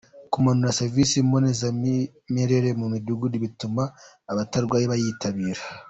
[0.31, 3.83] Kumanura serivisi mbonezamirire mu midugudu bituma
[4.25, 5.61] n’abatarwaye bayitabira.